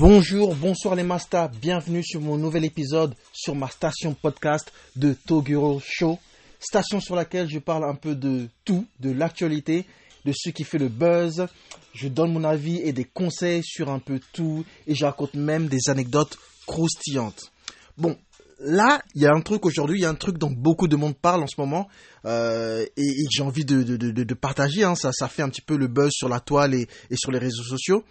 Bonjour, 0.00 0.54
bonsoir 0.54 0.94
les 0.94 1.02
Mastas, 1.02 1.50
bienvenue 1.60 2.02
sur 2.02 2.22
mon 2.22 2.38
nouvel 2.38 2.64
épisode 2.64 3.14
sur 3.34 3.54
ma 3.54 3.68
station 3.68 4.14
podcast 4.14 4.72
de 4.96 5.12
Toguro 5.12 5.78
Show, 5.84 6.18
station 6.58 7.00
sur 7.00 7.14
laquelle 7.14 7.50
je 7.50 7.58
parle 7.58 7.84
un 7.84 7.94
peu 7.94 8.14
de 8.14 8.48
tout, 8.64 8.86
de 9.00 9.10
l'actualité, 9.10 9.84
de 10.24 10.32
ce 10.34 10.48
qui 10.48 10.64
fait 10.64 10.78
le 10.78 10.88
buzz. 10.88 11.46
Je 11.92 12.08
donne 12.08 12.32
mon 12.32 12.44
avis 12.44 12.78
et 12.78 12.94
des 12.94 13.04
conseils 13.04 13.62
sur 13.62 13.90
un 13.90 13.98
peu 13.98 14.20
tout 14.32 14.64
et 14.86 14.94
je 14.94 15.04
raconte 15.04 15.34
même 15.34 15.66
des 15.68 15.90
anecdotes 15.90 16.38
croustillantes. 16.66 17.52
Bon, 17.98 18.16
là, 18.58 19.02
il 19.14 19.20
y 19.20 19.26
a 19.26 19.34
un 19.34 19.42
truc 19.42 19.66
aujourd'hui, 19.66 19.98
il 19.98 20.02
y 20.04 20.06
a 20.06 20.10
un 20.10 20.14
truc 20.14 20.38
dont 20.38 20.50
beaucoup 20.50 20.88
de 20.88 20.96
monde 20.96 21.14
parle 21.14 21.42
en 21.42 21.46
ce 21.46 21.60
moment 21.60 21.88
euh, 22.24 22.86
et, 22.96 23.02
et 23.02 23.26
j'ai 23.30 23.42
envie 23.42 23.66
de, 23.66 23.82
de, 23.82 23.98
de, 23.98 24.24
de 24.24 24.34
partager. 24.34 24.82
Hein, 24.82 24.94
ça, 24.94 25.10
ça 25.12 25.28
fait 25.28 25.42
un 25.42 25.50
petit 25.50 25.60
peu 25.60 25.76
le 25.76 25.88
buzz 25.88 26.10
sur 26.10 26.30
la 26.30 26.40
toile 26.40 26.72
et, 26.72 26.88
et 27.10 27.16
sur 27.16 27.30
les 27.32 27.38
réseaux 27.38 27.64
sociaux. 27.64 28.02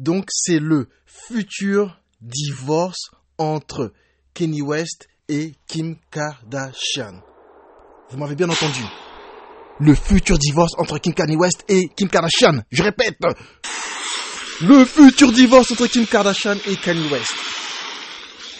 Donc, 0.00 0.28
c'est 0.30 0.58
le 0.58 0.88
futur 1.04 2.00
divorce 2.22 3.10
entre 3.36 3.92
Kenny 4.32 4.62
West 4.62 5.08
et 5.28 5.52
Kim 5.66 5.96
Kardashian. 6.10 7.20
Vous 8.08 8.16
m'avez 8.16 8.34
bien 8.34 8.48
entendu. 8.48 8.80
Le 9.78 9.94
futur 9.94 10.38
divorce 10.38 10.72
entre 10.78 10.96
Kim 10.98 11.12
Kanye 11.12 11.36
West 11.36 11.64
et 11.68 11.88
Kim 11.94 12.08
Kardashian. 12.08 12.62
Je 12.70 12.82
répète. 12.82 13.18
Le 14.62 14.86
futur 14.86 15.32
divorce 15.32 15.70
entre 15.70 15.86
Kim 15.86 16.06
Kardashian 16.06 16.56
et 16.66 16.76
Kanye 16.76 17.06
West. 17.12 17.34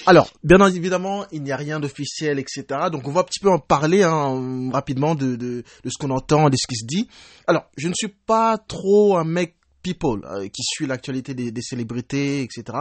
Alors, 0.05 0.29
bien 0.45 0.59
évidemment, 0.67 1.25
il 1.33 1.43
n'y 1.43 1.53
a 1.53 1.57
rien 1.57 1.81
d'officiel, 1.81 2.39
etc. 2.39 2.65
Donc, 2.93 3.09
on 3.09 3.13
va 3.13 3.23
un 3.23 3.25
petit 3.25 3.41
peu 3.41 3.51
en 3.51 3.59
parler 3.59 4.03
hein, 4.03 4.71
rapidement 4.73 5.15
de, 5.15 5.37
de, 5.37 5.65
de 5.85 5.91
ce 5.91 5.97
qu'on 5.99 6.11
entend, 6.11 6.51
de 6.51 6.57
ce 6.57 6.67
qui 6.67 6.77
se 6.77 6.85
dit. 6.85 7.09
Alors, 7.47 7.65
je 7.79 7.89
ne 7.89 7.95
suis 7.95 8.09
pas 8.09 8.59
trop 8.59 9.17
un 9.17 9.25
mec 9.25 9.57
people 9.83 10.25
euh, 10.25 10.49
qui 10.49 10.63
suit 10.63 10.87
l'actualité 10.87 11.35
des, 11.35 11.51
des 11.51 11.63
célébrités, 11.63 12.43
etc. 12.43 12.79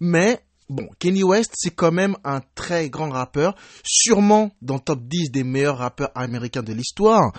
Mais 0.00 0.40
bon, 0.68 0.88
Kanye 0.98 1.22
West, 1.22 1.52
c'est 1.54 1.74
quand 1.74 1.92
même 1.92 2.16
un 2.24 2.40
très 2.54 2.88
grand 2.88 3.10
rappeur, 3.10 3.54
sûrement 3.84 4.52
dans 4.62 4.74
le 4.74 4.80
top 4.80 5.00
10 5.02 5.30
des 5.30 5.44
meilleurs 5.44 5.78
rappeurs 5.78 6.10
américains 6.14 6.62
de 6.62 6.72
l'histoire. 6.72 7.32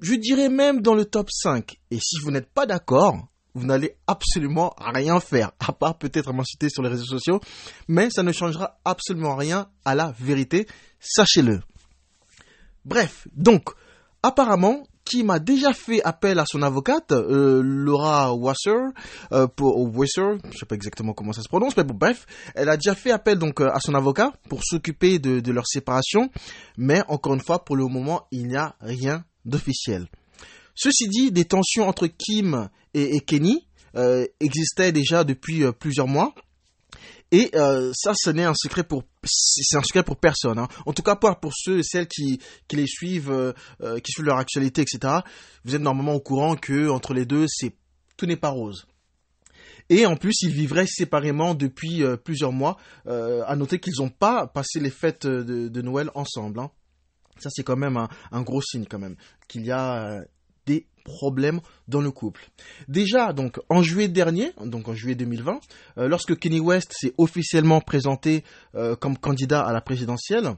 Je 0.00 0.14
dirais 0.14 0.48
même 0.48 0.80
dans 0.80 0.94
le 0.94 1.04
top 1.04 1.28
5. 1.30 1.78
Et 1.90 1.98
si 2.00 2.18
vous 2.22 2.30
n'êtes 2.30 2.50
pas 2.50 2.66
d'accord, 2.66 3.28
vous 3.54 3.66
n'allez 3.66 3.96
absolument 4.06 4.74
rien 4.78 5.20
faire, 5.20 5.52
à 5.60 5.72
part 5.72 5.98
peut-être 5.98 6.32
m'insulter 6.32 6.68
sur 6.70 6.82
les 6.82 6.88
réseaux 6.88 7.04
sociaux, 7.04 7.40
mais 7.88 8.08
ça 8.10 8.22
ne 8.22 8.32
changera 8.32 8.78
absolument 8.84 9.36
rien 9.36 9.68
à 9.84 9.94
la 9.94 10.12
vérité, 10.18 10.66
sachez-le. 11.00 11.60
Bref, 12.84 13.28
donc, 13.34 13.70
apparemment, 14.22 14.84
Kim 15.12 15.28
a 15.28 15.38
déjà 15.38 15.74
fait 15.74 16.02
appel 16.04 16.38
à 16.38 16.44
son 16.46 16.62
avocate, 16.62 17.12
euh, 17.12 17.60
Laura 17.62 18.34
Wasser, 18.34 18.70
euh, 19.32 19.46
pour 19.46 19.76
je 20.02 20.58
sais 20.58 20.64
pas 20.66 20.74
exactement 20.74 21.12
comment 21.12 21.34
ça 21.34 21.42
se 21.42 21.48
prononce, 21.48 21.76
mais 21.76 21.84
bon, 21.84 21.92
bref, 21.92 22.24
elle 22.54 22.70
a 22.70 22.78
déjà 22.78 22.94
fait 22.94 23.10
appel 23.10 23.38
donc 23.38 23.60
euh, 23.60 23.68
à 23.68 23.78
son 23.78 23.94
avocat 23.94 24.32
pour 24.48 24.64
s'occuper 24.64 25.18
de, 25.18 25.52
leur 25.52 25.66
séparation, 25.66 26.30
mais 26.78 27.02
encore 27.08 27.34
une 27.34 27.42
fois, 27.42 27.62
pour 27.62 27.76
le 27.76 27.86
moment, 27.88 28.26
il 28.30 28.46
n'y 28.46 28.56
a 28.56 28.74
rien 28.80 29.22
d'officiel. 29.44 30.06
Ceci 30.74 31.08
dit, 31.08 31.30
des 31.30 31.44
tensions 31.44 31.86
entre 31.86 32.06
Kim 32.06 32.70
et, 32.94 33.20
Kenny 33.20 33.68
euh, 33.96 34.24
existaient 34.40 34.92
déjà 34.92 35.24
depuis 35.24 35.62
plusieurs 35.78 36.08
mois. 36.08 36.34
Et 37.32 37.50
euh, 37.54 37.92
ça, 37.94 38.12
ce 38.14 38.28
n'est 38.28 38.44
un 38.44 38.54
secret 38.54 38.84
pour 38.84 39.04
c'est 39.24 39.78
un 39.78 39.82
secret 39.82 40.02
pour 40.02 40.18
personne. 40.18 40.58
Hein. 40.58 40.68
En 40.84 40.92
tout 40.92 41.02
cas, 41.02 41.16
pas 41.16 41.34
pour 41.34 41.52
ceux 41.56 41.78
et 41.78 41.82
celles 41.82 42.06
qui, 42.06 42.38
qui 42.68 42.76
les 42.76 42.86
suivent, 42.86 43.30
euh, 43.30 43.52
euh, 43.80 43.98
qui 44.00 44.12
suivent 44.12 44.26
leur 44.26 44.36
actualité, 44.36 44.82
etc. 44.82 45.20
Vous 45.64 45.74
êtes 45.74 45.80
normalement 45.80 46.12
au 46.12 46.20
courant 46.20 46.56
que 46.56 46.90
entre 46.90 47.14
les 47.14 47.24
deux, 47.24 47.46
c'est 47.48 47.74
tout 48.18 48.26
n'est 48.26 48.36
pas 48.36 48.50
rose. 48.50 48.86
Et 49.88 50.04
en 50.04 50.16
plus, 50.16 50.34
ils 50.42 50.52
vivraient 50.52 50.86
séparément 50.86 51.54
depuis 51.54 52.02
plusieurs 52.24 52.52
mois. 52.52 52.76
À 53.06 53.56
noter 53.56 53.80
qu'ils 53.80 53.94
n'ont 53.98 54.10
pas 54.10 54.46
passé 54.46 54.78
les 54.78 54.90
fêtes 54.90 55.26
de, 55.26 55.82
Noël 55.82 56.10
ensemble. 56.14 56.60
Hein. 56.60 56.70
Ça, 57.38 57.50
c'est 57.50 57.64
quand 57.64 57.76
même 57.76 57.96
un, 57.96 58.08
un, 58.30 58.42
gros 58.42 58.62
signe, 58.62 58.86
quand 58.88 59.00
même, 59.00 59.16
qu'il 59.48 59.66
y 59.66 59.72
a 59.72 60.22
des 60.66 60.86
problèmes 61.04 61.60
dans 61.88 62.00
le 62.00 62.10
couple. 62.10 62.48
Déjà, 62.88 63.32
donc, 63.32 63.60
en 63.68 63.82
juillet 63.82 64.08
dernier, 64.08 64.52
donc 64.64 64.88
en 64.88 64.94
juillet 64.94 65.14
2020, 65.14 65.60
euh, 65.98 66.08
lorsque 66.08 66.38
Kenny 66.38 66.60
West 66.60 66.92
s'est 66.96 67.12
officiellement 67.18 67.80
présenté 67.80 68.44
euh, 68.74 68.96
comme 68.96 69.18
candidat 69.18 69.62
à 69.62 69.72
la 69.72 69.80
présidentielle, 69.80 70.54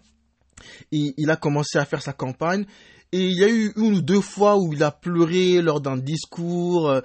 il, 0.90 1.30
a 1.30 1.36
commencé 1.36 1.78
à 1.78 1.84
faire 1.84 2.02
sa 2.02 2.12
campagne. 2.12 2.64
Et 3.12 3.28
il 3.28 3.38
y 3.38 3.44
a 3.44 3.48
eu 3.48 3.72
une 3.76 3.94
ou 3.94 4.02
deux 4.02 4.20
fois 4.20 4.56
où 4.56 4.72
il 4.72 4.82
a 4.82 4.90
pleuré 4.90 5.62
lors 5.62 5.80
d'un 5.80 5.96
discours, 5.96 6.88
euh, 6.90 7.00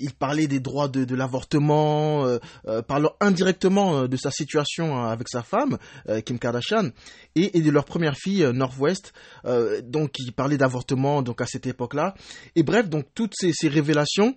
il 0.00 0.12
parlait 0.12 0.48
des 0.48 0.58
droits 0.58 0.88
de, 0.88 1.14
l'avortement, 1.14 2.26
euh, 2.26 2.38
euh, 2.66 2.82
parlant 2.82 3.12
indirectement 3.20 4.08
de 4.08 4.16
sa 4.16 4.32
situation 4.32 5.04
avec 5.04 5.28
sa 5.28 5.44
femme, 5.44 5.78
Kim 6.24 6.40
Kardashian, 6.40 6.90
et, 7.36 7.60
de 7.60 7.70
leur 7.70 7.84
première 7.84 8.16
fille, 8.16 8.44
Northwest, 8.52 9.12
donc 9.84 10.18
il 10.18 10.32
parlait 10.32 10.58
d'avortement 10.58 11.22
donc 11.22 11.40
à 11.40 11.46
cette 11.46 11.68
époque-là. 11.68 12.14
Et 12.56 12.64
bref, 12.64 12.88
donc 12.88 13.06
toutes 13.14 13.34
ces, 13.38 13.68
révélations, 13.68 14.34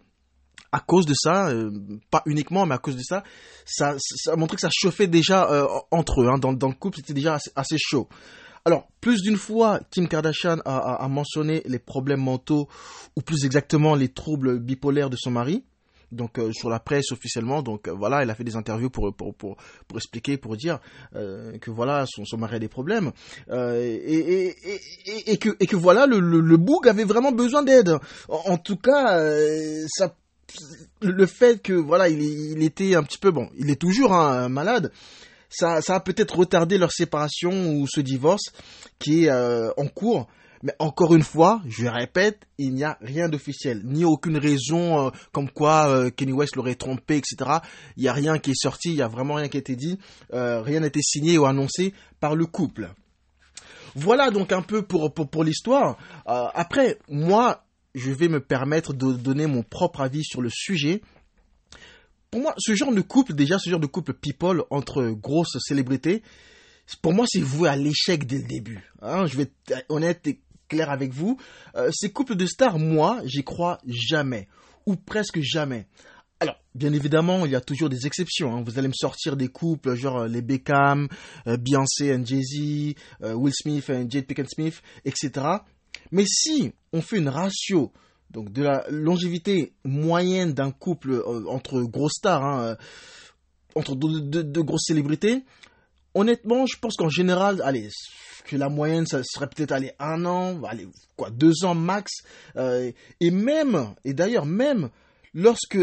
à 0.75 0.81
cause 0.81 1.06
de 1.06 1.14
ça, 1.14 1.48
euh, 1.48 1.72
pas 2.12 2.22
uniquement, 2.25 2.66
mais 2.66 2.75
à 2.75 2.78
cause 2.78 2.98
de 2.98 3.02
ça, 3.02 3.24
ça, 3.66 3.96
ça 3.98 4.34
a 4.34 4.36
montré 4.36 4.56
que 4.56 4.62
ça 4.62 4.70
chauffait 4.70 5.08
déjà 5.08 5.50
euh, 5.50 5.66
entre 5.90 6.22
eux. 6.22 6.28
Hein, 6.28 6.38
dans, 6.38 6.52
le 6.52 6.74
couple, 6.74 6.98
c'était 6.98 7.14
déjà 7.14 7.38
assez, 7.56 7.78
chaud. 7.80 8.09
Alors, 8.68 8.88
plus 9.00 9.22
d'une 9.22 9.38
fois, 9.38 9.80
Kim 9.92 10.08
Kardashian 10.08 10.58
a, 10.66 11.08
mentionné 11.08 11.62
les 11.68 11.78
problèmes 11.78 12.22
mentaux, 12.22 12.68
ou 13.16 13.22
plus 13.22 13.46
exactement 13.46 13.94
les 13.94 14.09
troubles 14.09 14.58
bipolaires 14.58 15.12
de 15.12 15.16
son 15.16 15.30
mari. 15.30 15.64
Donc 16.12 16.40
euh, 16.40 16.52
sur 16.52 16.70
la 16.70 16.80
presse 16.80 17.12
officiellement, 17.12 17.62
donc 17.62 17.90
voilà, 17.90 18.24
elle 18.24 18.30
a 18.30 18.36
fait 18.36 18.44
des 18.44 18.56
interviews 18.56 18.90
pour 18.90 19.14
pour 19.14 19.36
pour, 19.36 19.58
expliquer, 19.96 20.38
pour 20.38 20.56
dire 20.56 20.80
que 21.14 21.72
voilà 21.72 22.06
son, 22.08 22.25
son 22.25 22.38
mari 22.38 22.56
a 22.56 22.59
des 22.59 22.68
problèmes 22.68 23.12
et, 23.52 24.54
et, 24.54 25.31
et, 25.31 25.38
que 25.38 25.50
et 25.59 25.66
que 25.66 25.75
voilà 25.75 26.06
le 26.06 26.20
le, 26.20 26.42
le 26.42 26.58
avait 26.88 27.04
vraiment 27.04 27.31
besoin 27.31 27.64
d'aide. 27.64 27.98
En, 28.30 28.58
tout 28.58 28.78
cas, 28.78 29.20
ça 29.88 30.16
le 31.02 31.25
fait 31.25 31.62
que 31.62 31.74
voilà 31.74 32.08
il, 32.08 32.22
il, 32.22 32.64
était 32.64 32.96
un 32.96 33.04
petit 33.04 33.18
peu 33.18 33.31
bon 33.31 33.50
il 33.58 33.72
est 33.72 33.81
toujours 33.81 34.14
hein, 34.14 34.48
malade 34.48 34.92
ça, 35.50 35.81
ça 35.81 35.95
a 35.95 36.00
peut-être 36.00 36.38
retardé 36.38 36.78
leur 36.78 36.91
séparation 36.91 37.73
ou 37.73 37.88
ce 37.88 38.01
divorce 38.01 38.51
qui 39.00 39.25
est 39.25 39.29
euh, 39.29 39.72
en 39.78 39.88
cours 39.88 40.28
mais 40.66 40.73
encore 40.79 41.13
une 41.13 41.22
fois, 41.22 41.61
je 41.67 41.85
répète, 41.85 42.39
il 42.57 42.73
n'y 42.73 42.83
a 42.83 42.97
rien 43.00 43.29
d'officiel, 43.29 43.83
ni 43.83 44.03
aucune 44.03 44.38
raison 44.38 45.07
euh, 45.07 45.09
comme 45.31 45.47
quoi 45.47 45.88
euh, 45.89 46.09
Kenny 46.09 46.31
West 46.31 46.56
l'aurait 46.56 46.73
trompé, 46.73 47.17
etc. 47.17 47.59
Il 47.97 48.01
n'y 48.01 48.09
a 48.09 48.13
rien 48.13 48.39
qui 48.39 48.50
est 48.50 48.59
sorti, 48.59 48.89
il 48.89 48.95
n'y 48.95 49.03
a 49.03 49.07
vraiment 49.07 49.35
rien 49.35 49.47
qui 49.47 49.57
a 49.57 49.59
été 49.59 49.75
dit, 49.75 50.00
euh, 50.33 50.61
rien 50.61 50.79
n'a 50.79 50.88
été 50.88 51.01
signé 51.03 51.38
ou 51.38 51.45
annoncé 51.45 51.94
par 52.19 52.35
le 52.35 52.47
couple. 52.47 52.89
Voilà 53.94 54.31
donc 54.31 54.51
un 54.51 54.63
peu 54.63 54.81
pour, 54.81 55.13
pour, 55.13 55.29
pour 55.29 55.44
l'histoire. 55.44 55.97
après, 56.25 56.97
moi, 57.09 57.63
je 57.94 58.12
vais 58.12 58.27
me 58.27 58.39
permettre 58.39 58.94
de 58.94 59.13
donner 59.13 59.45
mon 59.45 59.62
propre 59.62 60.01
avis 60.01 60.23
sur 60.23 60.41
le 60.41 60.50
sujet. 60.51 61.01
Pour 62.35 62.41
moi, 62.41 62.53
ce 62.57 62.75
genre 62.75 62.94
de 62.94 63.00
couple, 63.00 63.34
déjà, 63.34 63.57
ce 63.59 63.69
genre 63.69 63.79
de 63.79 63.85
couple 63.85 64.13
people 64.13 64.66
entre 64.69 65.06
grosses 65.12 65.57
célébrités, 65.57 66.22
pour 67.01 67.13
moi, 67.13 67.25
c'est 67.29 67.40
voué 67.40 67.69
à 67.69 67.78
l'échec 67.78 68.28
dès 68.28 68.40
le 68.40 68.44
début. 68.44 68.84
Hein, 69.01 69.25
je 69.25 69.38
vais 69.38 69.44
être 69.44 69.85
honnête 69.88 70.28
et 70.28 70.41
clair 70.68 70.91
avec 70.91 71.13
vous. 71.13 71.40
Euh, 71.78 71.91
ces 71.94 72.12
couples 72.12 72.35
de 72.35 72.45
stars, 72.45 72.78
moi, 72.78 73.22
j'y 73.24 73.45
crois 73.45 73.78
jamais. 73.88 74.50
Ou 74.85 74.97
presque 74.97 75.40
jamais. 75.40 75.88
Alors, 76.41 76.57
bien 76.74 76.91
évidemment, 76.91 77.45
il 77.45 77.53
y 77.53 77.56
a 77.56 77.62
toujours 77.62 77.88
des 77.88 78.06
exceptions. 78.06 78.53
Hein. 78.53 78.63
Vous 78.66 78.78
allez 78.78 78.90
me 78.90 78.94
sortir 78.94 79.38
des 79.38 79.47
couples 79.47 79.95
genre 79.95 80.24
euh, 80.24 80.28
les 80.28 80.41
Beckham, 80.41 81.07
euh, 81.47 81.56
Beyoncé 81.56 82.07
et 82.07 82.25
Jay-Z, 82.25 82.95
Will 83.34 83.53
Smith 83.53 83.90
et 83.90 84.06
Jade 84.09 84.25
Pinkett 84.25 84.50
Smith, 84.50 84.81
etc. 85.06 85.31
Mais 86.12 86.25
si 86.27 86.74
on 86.92 87.01
fait 87.01 87.18
une 87.18 87.30
ratio 87.30 87.94
donc 88.36 88.52
de 88.52 88.64
la 88.64 88.84
longévité 88.90 89.72
moyenne 89.86 90.54
d'un 90.54 90.72
couple 90.72 91.12
euh, 91.12 91.46
entre 91.48 91.82
gros 91.84 92.10
stars, 92.10 92.44
hein, 92.44 92.64
euh, 92.64 92.76
entre 93.76 93.96
deux, 93.96 94.64
grosses 94.64 94.88
célébrités, 94.88 95.44
honnêtement, 96.14 96.66
je 96.66 96.78
pense 96.78 96.98
qu'en 96.98 97.08
général, 97.08 97.62
allez, 97.64 97.90
que 98.46 98.58
la 98.58 98.68
moyenne, 98.68 99.08
ça 99.08 99.22
serait 99.24 99.48
peut-être 99.48 99.72
aller 99.72 99.94
un 100.00 100.26
an, 100.26 100.62
allez, 100.66 100.88
quoi, 101.16 101.30
deux 101.30 101.64
ans 101.64 101.76
max. 101.76 102.12
Euh, 102.58 102.92
et 103.22 103.32
même, 103.32 103.96
et 104.04 104.14
d'ailleurs 104.14 104.46
même, 104.46 104.90
lorsque 105.34 105.80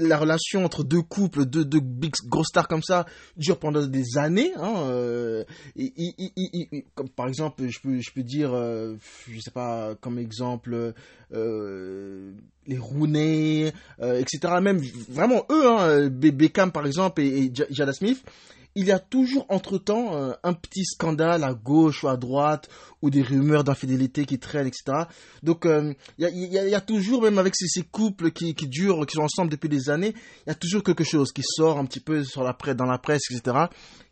la 0.00 0.18
relation 0.18 0.64
entre 0.64 0.84
deux 0.84 1.02
couples, 1.02 1.46
deux, 1.46 1.64
deux 1.64 1.80
big 1.80 2.12
grosses 2.26 2.48
stars 2.48 2.68
comme 2.68 2.82
ça, 2.82 3.06
dure 3.36 3.58
pendant 3.58 3.86
des 3.86 4.16
années. 4.16 4.52
Hein, 4.56 4.74
euh, 4.88 5.44
et, 5.76 6.84
comme 6.94 7.08
par 7.08 7.28
exemple, 7.28 7.66
je 7.68 7.80
peux, 7.80 8.00
je 8.00 8.12
peux 8.12 8.22
dire, 8.22 8.52
euh, 8.52 8.94
je 9.28 9.40
sais 9.40 9.50
pas, 9.50 9.94
comme 10.00 10.18
exemple, 10.18 10.94
euh, 11.32 12.32
les 12.66 12.78
Rooney, 12.78 13.72
euh, 14.00 14.20
etc. 14.20 14.54
Même 14.60 14.80
vraiment 15.08 15.44
eux, 15.50 15.66
hein, 15.66 16.08
Beckham 16.08 16.72
par 16.72 16.86
exemple 16.86 17.22
et, 17.22 17.52
Jada 17.70 17.92
Smith, 17.92 18.22
il 18.78 18.84
y 18.84 18.92
a 18.92 18.98
toujours 18.98 19.46
entre-temps 19.48 20.14
euh, 20.14 20.32
un 20.42 20.52
petit 20.52 20.84
scandale 20.84 21.44
à 21.44 21.54
gauche 21.54 22.04
ou 22.04 22.08
à 22.08 22.16
droite 22.18 22.68
ou 23.00 23.08
des 23.08 23.22
rumeurs 23.22 23.64
d'infidélité 23.64 24.26
qui 24.26 24.38
traînent, 24.38 24.66
etc. 24.66 25.04
Donc 25.42 25.64
euh, 25.64 25.94
il 26.18 26.28
y, 26.28 26.74
a, 26.74 26.80
toujours, 26.82 27.22
même 27.22 27.38
avec 27.38 27.54
ces, 27.56 27.82
couples 27.82 28.30
qui, 28.30 28.54
durent, 28.54 29.06
qui 29.06 29.14
sont 29.14 29.22
ensemble 29.22 29.50
depuis 29.50 29.70
des 29.70 29.88
années, 29.88 30.14
il 30.46 30.50
y 30.50 30.52
a 30.52 30.54
toujours 30.54 30.82
quelque 30.82 31.04
chose 31.04 31.32
qui 31.32 31.42
sort 31.42 31.78
un 31.78 31.86
petit 31.86 32.00
peu 32.00 32.22
sur 32.22 32.42
la 32.42 32.52
presse, 32.52 32.76
dans 32.76 32.84
la 32.84 32.98
presse, 32.98 33.22
etc 33.30 33.66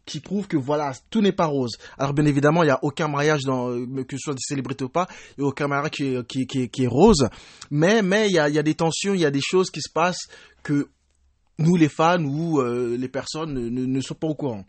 qui 0.07 0.21
prouve 0.21 0.47
que 0.47 0.57
voilà, 0.57 0.93
tout 1.11 1.21
n'est 1.21 1.33
pas 1.33 1.47
rose. 1.47 1.77
Alors 1.99 2.15
bien 2.15 2.27
évidemment, 2.27 2.63
il 2.63 2.67
n'y 2.67 2.73
a 2.73 2.79
aucun 2.83 3.09
mariage, 3.09 3.43
euh, 3.47 4.05
que 4.05 4.17
ce 4.17 4.23
soit 4.23 4.35
des 4.35 4.41
célébrités 4.43 4.85
ou 4.85 4.89
pas, 4.89 5.07
il 5.37 5.41
n'y 5.41 5.47
a 5.47 5.49
aucun 5.49 5.69
mariage 5.69 5.91
qui 5.91 6.47
est, 6.83 6.87
rose, 6.87 7.29
mais 7.71 8.03
mais 8.03 8.29
il 8.29 8.33
y 8.33 8.39
a, 8.39 8.63
des 8.63 8.75
tensions, 8.75 9.15
il 9.15 9.21
y 9.21 9.27
a 9.27 9.31
des 9.31 9.41
choses 9.41 9.71
qui 9.71 9.81
se 9.81 9.91
passent 9.93 10.29
que 10.63 10.89
nous 11.59 11.77
les 11.77 11.89
fans 11.89 12.23
ou 12.23 12.61
euh, 12.61 12.97
les 12.97 13.09
personnes 13.09 13.55
ne, 13.55 13.87
ne, 13.87 14.01
sont 14.01 14.15
pas 14.15 14.27
au 14.27 14.35
courant. 14.35 14.65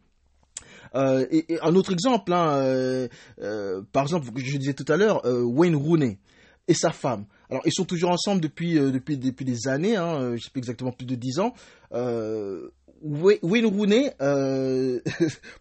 Euh, 0.94 1.26
et, 1.30 1.58
un 1.62 1.76
autre 1.76 1.92
exemple, 1.92 2.32
hein, 2.32 3.08
par 3.92 4.04
exemple, 4.04 4.28
je 4.36 4.58
disais 4.58 4.74
tout 4.74 4.90
à 4.92 4.98
l'heure, 4.98 5.22
Wayne 5.26 5.76
Rooney 5.76 6.20
et 6.68 6.74
sa 6.74 6.92
femme. 6.92 7.26
Alors, 7.50 7.62
ils 7.66 7.74
sont 7.74 7.86
toujours 7.86 8.10
ensemble 8.10 8.42
depuis, 8.42 8.76
depuis, 8.76 9.18
depuis 9.18 9.46
des 9.46 9.68
années, 9.68 9.98
hein, 9.98 10.20
je 10.20 10.34
ne 10.34 10.38
sais 10.38 10.50
pas 10.52 10.60
exactement 10.60 10.92
plus 10.92 11.06
de 11.06 11.16
10 11.16 11.40
ans. 11.40 11.54
Wayne 13.02 13.66
Rooney, 13.66 14.12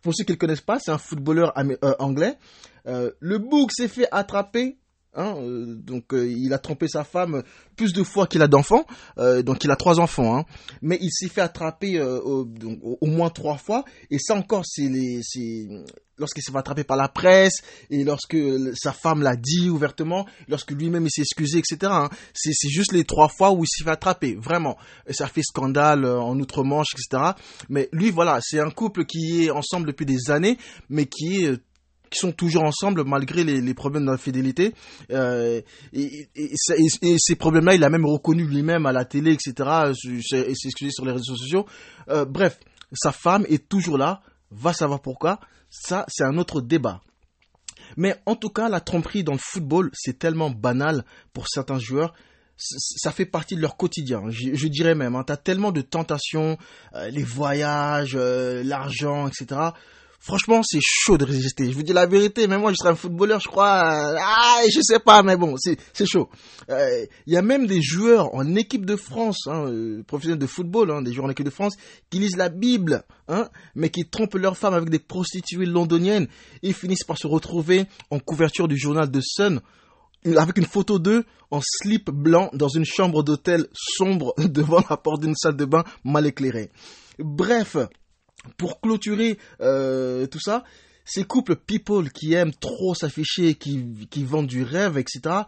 pour 0.02 0.14
ceux 0.14 0.24
qui 0.24 0.32
ne 0.32 0.34
le 0.34 0.38
connaissent 0.38 0.60
pas, 0.60 0.78
c'est 0.78 0.90
un 0.90 0.98
footballeur 0.98 1.52
anglais. 1.98 2.36
le 2.84 3.38
bouc 3.38 3.70
s'est 3.72 3.88
fait 3.88 4.08
attraper 4.10 4.78
Hein, 5.16 5.36
euh, 5.38 5.74
donc 5.76 6.12
euh, 6.12 6.28
il 6.28 6.52
a 6.52 6.58
trompé 6.58 6.88
sa 6.88 7.04
femme 7.04 7.44
plus 7.76 7.92
de 7.92 8.02
fois 8.02 8.26
qu'il 8.26 8.42
a 8.42 8.48
d'enfants, 8.48 8.84
euh, 9.18 9.42
donc 9.42 9.64
il 9.64 9.70
a 9.70 9.76
trois 9.76 10.00
enfants. 10.00 10.36
Hein, 10.36 10.44
mais 10.82 10.98
il 11.00 11.10
s'est 11.12 11.28
fait 11.28 11.40
attraper 11.40 12.00
au, 12.00 12.46
moins 13.02 13.30
trois 13.30 13.56
fois. 13.56 13.84
Et 14.10 14.18
ça 14.18 14.34
encore, 14.34 14.64
c'est 14.66 14.90
lorsqu'il 16.16 16.42
s'est 16.42 16.52
fait 16.52 16.58
attraper 16.58 16.84
par 16.84 16.96
la 16.96 17.08
presse 17.08 17.62
et 17.90 18.04
lorsque 18.04 18.36
sa 18.74 18.92
femme 18.92 19.22
l'a 19.22 19.36
dit 19.36 19.68
ouvertement, 19.68 20.26
lorsque 20.48 20.70
lui-même 20.70 21.06
il 21.06 21.10
s'est 21.10 21.22
excusé, 21.22 21.58
etc. 21.58 21.92
Hein. 21.92 22.08
c'est 22.32 22.68
juste 22.68 22.92
les 22.92 23.04
trois 23.04 23.28
fois 23.28 23.52
où 23.52 23.64
il 23.64 23.68
s'est 23.68 23.84
fait 23.84 23.90
attraper, 23.90 24.34
vraiment. 24.36 24.76
Ça 25.10 25.26
fait 25.26 25.42
scandale 25.42 26.04
en 26.04 26.38
outre-Manche, 26.38 26.94
etc. 26.94 27.32
Mais 27.68 27.88
lui, 27.92 28.10
voilà, 28.10 28.38
c'est 28.42 28.60
un 28.60 28.70
couple 28.70 29.04
qui 29.04 29.44
est 29.44 29.50
ensemble 29.50 29.86
depuis 29.86 30.06
des 30.06 30.30
années, 30.30 30.58
mais 30.88 31.06
qui 31.06 31.44
est 31.44 31.60
sont 32.16 32.32
toujours 32.32 32.64
ensemble 32.64 33.04
malgré 33.04 33.44
les, 33.44 33.74
problèmes 33.74 34.06
d'infidélité. 34.06 34.74
Euh, 35.10 35.60
et, 35.92 36.26
ces 37.18 37.36
problèmes-là, 37.36 37.74
il 37.74 37.84
a 37.84 37.90
même 37.90 38.06
reconnu 38.06 38.44
lui-même 38.44 38.86
à 38.86 38.92
la 38.92 39.04
télé, 39.04 39.32
etc. 39.32 39.92
Et 40.12 40.22
s'est 40.22 40.68
excusé 40.68 40.90
sur 40.90 41.04
les 41.04 41.12
réseaux 41.12 41.36
sociaux. 41.36 41.66
Euh, 42.08 42.24
bref, 42.24 42.58
sa 42.92 43.12
femme 43.12 43.44
est 43.48 43.68
toujours 43.68 43.98
là. 43.98 44.22
Va 44.50 44.72
savoir 44.72 45.00
pourquoi. 45.00 45.40
Ça, 45.70 46.04
c'est 46.08 46.24
un 46.24 46.38
autre 46.38 46.60
débat. 46.60 47.00
Mais 47.96 48.16
en 48.26 48.36
tout 48.36 48.50
cas, 48.50 48.68
la 48.68 48.80
tromperie 48.80 49.24
dans 49.24 49.32
le 49.32 49.38
football, 49.38 49.90
c'est 49.92 50.18
tellement 50.18 50.50
banal 50.50 51.04
pour 51.32 51.48
certains 51.48 51.78
joueurs 51.78 52.14
ça 52.56 53.10
fait 53.10 53.26
partie 53.26 53.56
de 53.56 53.60
leur 53.60 53.76
quotidien. 53.76 54.22
Je, 54.28 54.68
dirais 54.68 54.94
même, 54.94 55.16
hein, 55.16 55.24
tu 55.26 55.32
as 55.32 55.36
tellement 55.36 55.72
de 55.72 55.80
tentations, 55.80 56.56
euh, 56.94 57.10
les 57.10 57.24
voyages, 57.24 58.14
l'argent, 58.14 59.26
etc 59.26 59.72
franchement, 60.24 60.62
c'est 60.64 60.80
chaud 60.82 61.18
de 61.18 61.24
résister. 61.24 61.70
Je 61.70 61.76
vous 61.76 61.82
dis 61.82 61.92
la 61.92 62.06
vérité, 62.06 62.46
même 62.46 62.62
moi, 62.62 62.72
je 62.72 62.76
serais 62.76 62.90
un 62.90 62.94
footballeur, 62.94 63.40
je 63.40 63.48
crois. 63.48 64.16
Ah, 64.18 64.62
je 64.74 64.80
sais 64.80 64.98
pas, 64.98 65.22
mais 65.22 65.36
bon, 65.36 65.56
c'est 65.58 66.06
chaud. 66.06 66.30
Il 66.68 66.74
euh, 66.74 67.06
y 67.26 67.36
a 67.36 67.42
même 67.42 67.66
des 67.66 67.82
joueurs 67.82 68.34
en 68.34 68.54
équipe 68.56 68.86
de 68.86 68.96
France, 68.96 69.46
hein, 69.46 69.66
euh, 69.66 70.02
professionnels 70.02 70.38
de 70.38 70.46
football, 70.46 70.90
hein, 70.90 71.02
des 71.02 71.12
joueurs 71.12 71.26
en 71.26 71.30
équipe 71.30 71.44
de 71.44 71.50
France, 71.50 71.76
qui 72.08 72.20
lisent 72.20 72.38
la 72.38 72.48
Bible, 72.48 73.04
hein, 73.28 73.48
mais 73.74 73.90
qui 73.90 74.08
trompent 74.08 74.36
leurs 74.36 74.56
femmes 74.56 74.74
avec 74.74 74.88
des 74.88 74.98
prostituées 74.98 75.66
londoniennes 75.66 76.28
et 76.62 76.72
finissent 76.72 77.04
par 77.04 77.18
se 77.18 77.26
retrouver 77.26 77.84
en 78.10 78.18
couverture 78.18 78.66
du 78.66 78.78
journal 78.78 79.10
de 79.10 79.20
Sun 79.20 79.60
avec 80.38 80.56
une 80.56 80.64
photo 80.64 80.98
d'eux 80.98 81.24
en 81.50 81.60
slip 81.62 82.10
blanc 82.10 82.48
dans 82.54 82.68
une 82.68 82.86
chambre 82.86 83.22
d'hôtel 83.22 83.66
sombre 83.74 84.32
devant 84.38 84.82
la 84.88 84.96
porte 84.96 85.20
d'une 85.20 85.34
salle 85.34 85.56
de 85.56 85.66
bain 85.66 85.84
mal 86.02 86.26
éclairée. 86.26 86.70
Bref, 87.18 87.76
pour 88.56 88.80
clôturer 88.80 89.38
euh, 89.60 90.26
tout 90.26 90.40
ça, 90.40 90.64
ces 91.04 91.24
couples 91.24 91.56
people 91.56 92.10
qui 92.10 92.32
aiment 92.34 92.54
trop 92.54 92.94
s'afficher, 92.94 93.54
qui, 93.54 94.06
qui 94.10 94.24
vendent 94.24 94.46
du 94.46 94.62
rêve, 94.62 94.98
etc., 94.98 95.42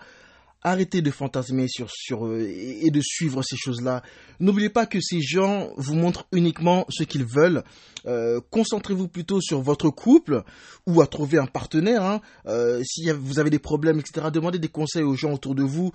arrêtez 0.67 1.01
de 1.01 1.13
fantasmer 1.13 1.69
sur, 1.69 1.89
sur 1.91 2.27
euh, 2.27 2.41
et 2.41 2.91
de 2.91 3.01
suivre 3.01 3.41
ces 3.43 3.57
choses-là. 3.57 4.03
N'oubliez 4.41 4.69
pas 4.69 4.85
que 4.85 4.99
ces 5.01 5.21
gens 5.21 5.71
vous 5.77 5.95
montrent 5.95 6.27
uniquement 6.33 6.85
ce 6.89 7.05
qu'ils 7.05 7.25
veulent. 7.25 7.63
Euh, 8.07 8.41
concentrez-vous 8.51 9.07
plutôt 9.09 9.41
sur 9.41 9.63
votre 9.63 9.91
couple 9.91 10.43
ou 10.87 11.01
à 11.01 11.07
trouver 11.07 11.39
un 11.39 11.47
partenaire. 11.47 12.03
Hein. 12.03 12.21
Euh, 12.47 12.83
si 12.85 13.09
vous 13.11 13.39
avez 13.39 13.51
des 13.51 13.61
problèmes, 13.61 14.01
etc., 14.01 14.27
demandez 14.33 14.59
des 14.59 14.69
conseils 14.69 15.05
aux 15.05 15.15
gens 15.15 15.33
autour 15.33 15.55
de 15.55 15.63
vous. 15.63 15.93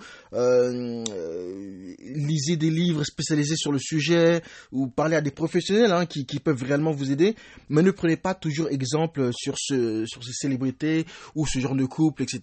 lisez 2.00 2.56
des 2.56 2.70
livres 2.70 3.04
spécialisés 3.04 3.56
sur 3.56 3.72
le 3.72 3.78
sujet 3.78 4.42
ou 4.72 4.86
parlez 4.88 5.16
à 5.16 5.20
des 5.20 5.30
professionnels 5.30 5.92
hein, 5.92 6.06
qui, 6.06 6.24
qui, 6.24 6.40
peuvent 6.40 6.62
réellement 6.62 6.92
vous 6.92 7.12
aider. 7.12 7.36
Mais 7.68 7.82
ne 7.82 7.90
prenez 7.90 8.16
pas 8.16 8.34
toujours 8.34 8.68
exemple 8.70 9.30
sur, 9.34 9.54
ce, 9.58 10.06
sur 10.06 10.24
ces 10.24 10.32
célébrités 10.32 11.04
ou 11.34 11.46
ce 11.46 11.58
genre 11.58 11.76
de 11.76 11.84
couple, 11.84 12.22
etc. 12.22 12.40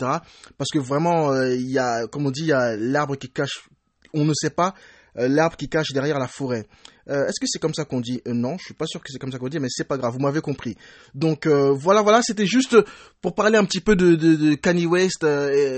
Parce 0.57 0.69
que 0.71 0.79
vraiment, 0.79 1.33
il 1.43 1.69
y 1.69 1.79
a 1.79 2.07
on 2.25 2.31
dit, 2.31 2.41
il 2.41 2.47
y 2.47 2.53
a 2.53 2.75
l'arbre 2.75 3.15
qui 3.15 3.29
cache, 3.29 3.69
on 4.13 4.25
ne 4.25 4.33
sait 4.33 4.49
pas, 4.49 4.73
euh, 5.17 5.27
l'arbre 5.27 5.57
qui 5.57 5.69
cache 5.69 5.91
derrière 5.91 6.19
la 6.19 6.27
forêt. 6.27 6.65
Euh, 7.09 7.25
est-ce 7.25 7.39
que 7.39 7.47
c'est 7.47 7.59
comme 7.59 7.73
ça 7.73 7.85
qu'on 7.85 7.99
dit? 7.99 8.21
Euh, 8.27 8.33
Non, 8.33 8.57
je 8.57 8.65
suis 8.65 8.73
pas 8.73 8.85
sûr 8.85 9.01
que 9.01 9.11
c'est 9.11 9.17
comme 9.17 9.31
ça 9.31 9.39
qu'on 9.39 9.49
dit, 9.49 9.59
mais 9.59 9.67
c'est 9.69 9.87
pas 9.87 9.97
grave, 9.97 10.13
vous 10.13 10.19
m'avez 10.19 10.41
compris. 10.41 10.75
Donc 11.13 11.47
voilà, 11.47 12.01
voilà, 12.01 12.21
c'était 12.21 12.45
juste 12.45 12.77
pour 13.21 13.35
parler 13.35 13.57
un 13.57 13.65
petit 13.65 13.81
peu 13.81 13.95
de, 13.95 14.55
Kanye 14.55 14.85
West, 14.85 15.25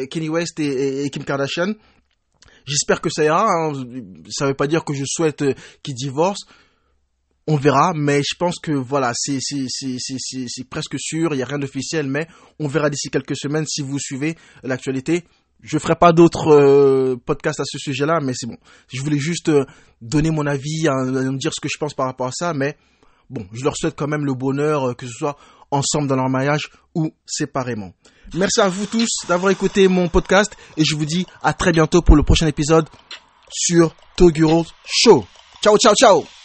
Kanye 0.10 0.30
West 0.30 0.60
et, 0.60 1.10
Kim 1.12 1.24
Kardashian. 1.24 1.74
J'espère 2.66 3.02
que 3.02 3.10
ça 3.10 3.24
ira. 3.24 3.48
Hein. 3.50 3.74
Ça 4.30 4.46
veut 4.48 4.54
pas 4.54 4.68
dire 4.68 4.84
que 4.84 4.94
je 4.94 5.04
souhaite 5.06 5.44
qu'ils 5.82 5.96
divorcent. 5.96 6.46
On 7.48 7.56
verra, 7.56 7.94
mais 7.96 8.22
je 8.22 8.36
pense 8.38 8.60
que 8.60 8.72
voilà, 8.72 9.14
c'est 9.16 9.40
presque 10.70 10.96
sûr. 11.00 11.34
Il 11.34 11.38
n'y 11.38 11.44
a 11.44 11.48
rien 11.48 11.58
d'officiel, 11.58 12.06
mais 12.08 12.28
on 12.60 12.68
verra 12.68 12.90
d'ici 12.90 13.10
quelques 13.10 13.36
semaines 13.36 13.66
si 13.66 13.82
vous 13.82 13.98
suivez 14.00 14.38
l'actualité 14.64 15.24
je 15.62 15.78
ferai 15.78 15.96
pas 15.96 16.12
d'autres 16.12 16.52
euh, 16.52 17.16
podcasts 17.26 17.60
à 17.60 17.66
ce 17.66 17.78
sujet-là, 17.78 18.20
mais 18.22 18.34
c'est 18.36 18.48
bon. 18.48 18.58
Je 18.92 19.02
voulais 19.02 19.20
juste 19.20 19.50
euh, 19.50 19.66
donner 20.02 20.32
mon 20.32 20.46
avis, 20.48 20.88
hein, 20.88 21.34
dire 21.34 21.52
ce 21.54 21.62
que 21.62 21.70
je 21.72 21.78
pense 21.78 21.94
par 21.94 22.08
rapport 22.08 22.28
à 22.28 22.32
ça, 22.32 22.54
mais 22.54 22.78
bon, 23.30 23.46
je 23.54 23.64
leur 23.64 23.76
souhaite 23.76 23.96
quand 23.96 24.08
même 24.08 24.26
le 24.26 24.34
bonheur, 24.34 24.90
euh, 24.90 24.94
que 24.94 25.06
ce 25.06 25.14
soit 25.14 25.38
ensemble 25.70 26.08
dans 26.08 26.16
leur 26.16 26.30
mariage 26.30 26.70
ou 26.96 27.12
séparément. 27.26 27.94
Merci 28.34 28.62
à 28.62 28.70
vous 28.70 28.86
tous 28.86 29.10
d'avoir 29.28 29.52
écouté 29.52 29.88
mon 29.88 30.10
podcast 30.10 30.56
et 30.78 30.84
je 30.84 30.96
vous 30.96 31.06
dis 31.06 31.26
à 31.42 31.54
très 31.54 31.72
bientôt 31.72 32.02
pour 32.02 32.16
le 32.16 32.24
prochain 32.24 32.48
épisode 32.48 32.88
sur 33.50 33.96
Toguro 34.18 34.66
Show. 34.86 35.26
Ciao, 35.62 35.78
ciao, 35.78 35.94
ciao 35.96 36.41